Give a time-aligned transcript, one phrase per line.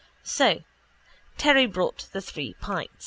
[0.23, 0.63] So
[1.37, 2.95] Terry brought the three pints.